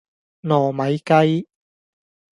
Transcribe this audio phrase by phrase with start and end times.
[0.41, 1.47] 糯米雞